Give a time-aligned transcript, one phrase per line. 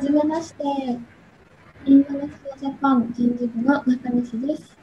[0.00, 0.64] じめまして。
[1.86, 4.76] インドネシアジャパン人事部の中西です。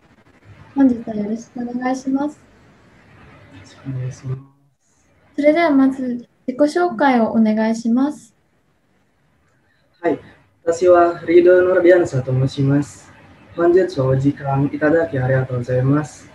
[0.75, 2.35] 本日はよろしくお願いします。
[2.35, 2.39] よ
[3.59, 4.41] ろしくお願いします。
[5.35, 8.35] それではまず自己紹介をお願いします。
[10.01, 10.19] はい、
[10.63, 13.11] 私はリードのビアンサと申します。
[13.55, 16.31] 本日はお時間いただきありがとうございます。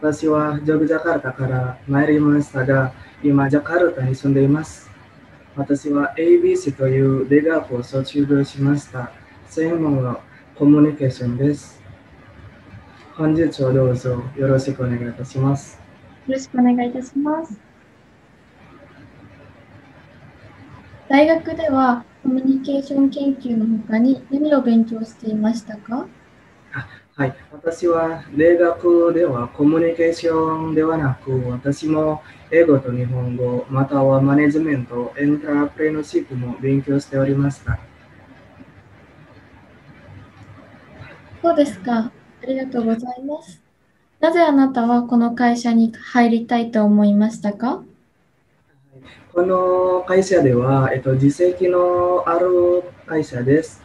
[0.00, 4.91] 私はジョグジャカルタから参りましたが、今ジャカルタに住んでいます。
[5.54, 9.12] 私は ABC という大学を卒業しました。
[9.46, 10.20] 専門は
[10.56, 11.82] コミュニケーションです。
[13.16, 15.78] 本日はどうぞよろしくお願いいたします。
[16.26, 17.60] よろしくお願いいたします。
[21.08, 26.08] 大学ではコミュニケーション研究の他に何を勉強していましたか？
[27.14, 37.78] はい、私は大学ではコミュニケーションではなく、私も英語と日本語、またはマネジメント、エンタープレノシップも勉強しておりました。
[41.42, 41.98] そうですか。
[41.98, 42.12] あ
[42.46, 43.60] りがとうございます。
[44.18, 47.82] なぜあなたはこの会社に入りたいと思いましたか？
[49.34, 53.82] この会社では、えっと、実績のある会社です。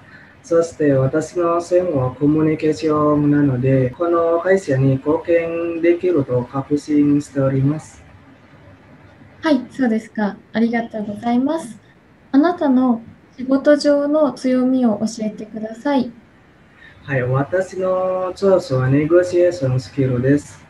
[0.47, 8.01] そして私の専門はコミュニケーションなので、この会社に貢献できると確信しております。
[9.41, 10.37] はい、そうですか。
[10.53, 11.77] ありがとうございます。
[12.31, 13.01] あなたの
[13.37, 16.13] 仕事上の強みを教えてください。
[17.03, 20.65] はい、私の長所はネゴシエーションスキルです。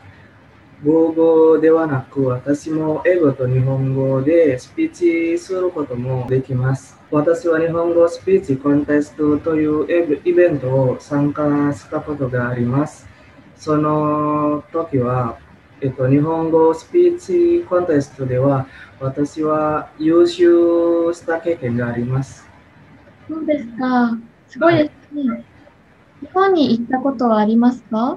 [0.84, 4.92] 語語ではなく、私も英語と日本語でスピー
[5.34, 6.96] チすることもできます。
[7.10, 9.86] 私は日本語スピーチコンテストという
[10.24, 13.08] イベントを参加したことがあります。
[13.56, 15.38] その時は、
[15.80, 18.68] えっと、日本語スピーチコンテストでは、
[19.00, 22.48] 私は優秀した経験があります。
[23.28, 24.16] そうですか。
[24.48, 25.44] すごいですね。
[26.20, 28.16] 日本に行ったことはありますか？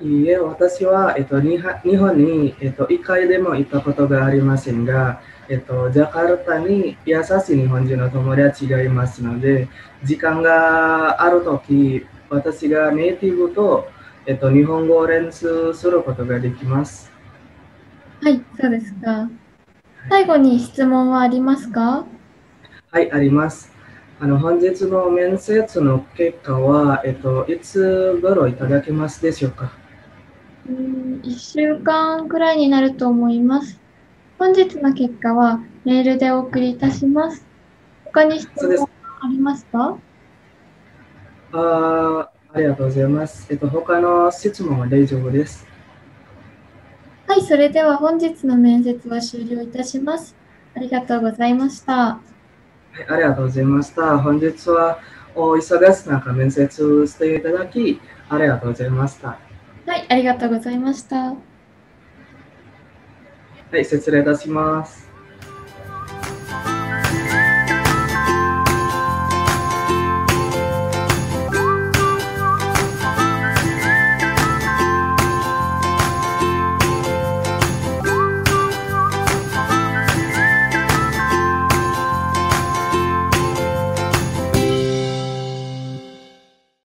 [0.00, 9.68] いいえ、私は、えっと、日日本に、えっと、1回でも行ったことがありませんが、えっと、ジャカルタに優しい日本人の友達がいますので、
[10.04, 13.88] 時間があるとき、私がネイティブと、
[14.26, 17.10] えっと、日本語を練習することができます。
[18.20, 19.30] はい、そうですか。
[20.10, 22.04] 最後に質問はありますか？
[22.90, 23.72] はい、あります。
[24.20, 29.72] あの本日の面接の結果は、えっと、いつ頃いただけますでしょうか？
[30.68, 33.80] うーん、1週間くらいになると思います。
[34.38, 37.46] 本日の結果はメールでお送りいたします。
[38.04, 38.88] 他に質問
[39.20, 39.96] ありますか？
[41.52, 43.46] あーありがとうございます。
[43.50, 45.66] えっと、他の質問は大丈夫です。
[47.26, 50.34] はい、それでは本日の面接は終了いたします。
[50.74, 51.92] ありがとうございました。
[51.94, 52.20] は
[52.98, 54.18] い、ありがとうございました。
[54.18, 54.98] 本日は
[55.34, 59.45] お忙しい中面接していただき、ありがとうございました。
[59.86, 61.16] はい、ありがとうございました。
[61.16, 61.36] は
[63.72, 65.05] い、失礼いたします。